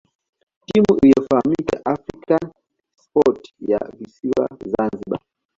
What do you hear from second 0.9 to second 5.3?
iliyofahamika African Sport ya visiwani Zanzibar